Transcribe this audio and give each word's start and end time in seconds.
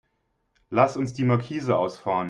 Lass 0.71 0.97
uns 0.97 1.13
die 1.13 1.23
Markise 1.25 1.77
ausfahren. 1.77 2.19